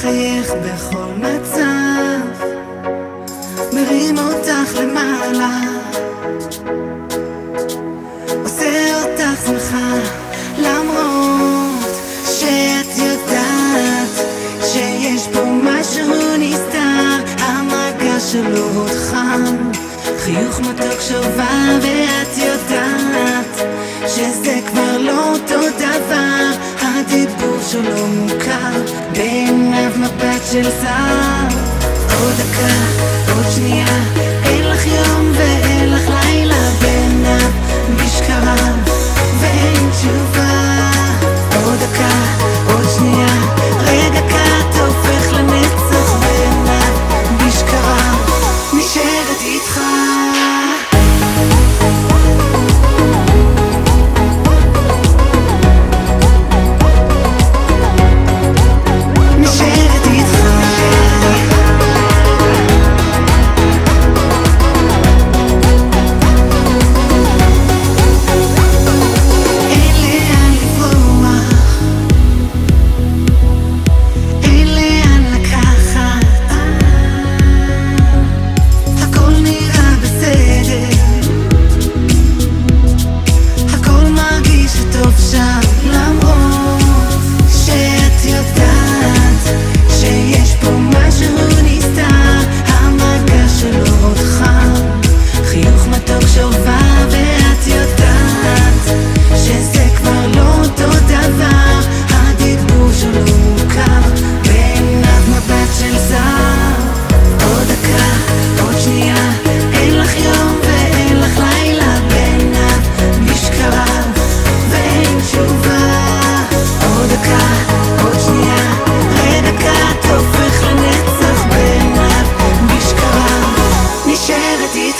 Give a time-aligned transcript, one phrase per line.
[0.00, 2.44] מחייך בכל מצב,
[3.72, 5.60] מרים אותך למעלה,
[8.42, 9.94] עושה אותך שמחה,
[10.58, 11.90] למרות
[12.24, 14.26] שאת יודעת
[14.64, 19.56] שיש פה משהו נסתר, המגע שלו עוד חם,
[20.18, 22.49] חיוך מתוק שובה ואת יודעת
[29.40, 31.56] בעיניו מבט של שר.
[32.20, 32.74] עוד דקה,
[33.34, 33.86] עוד שנייה,
[34.44, 35.69] אין לך יום ואין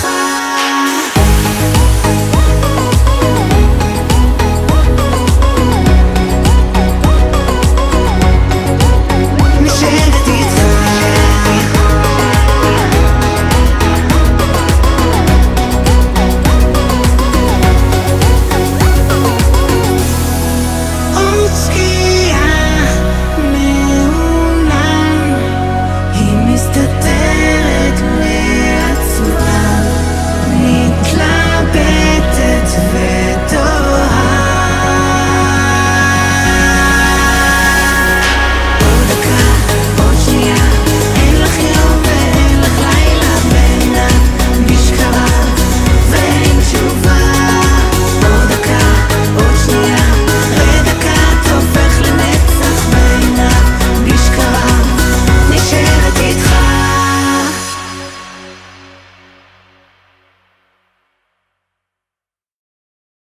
[0.00, 0.53] gaan.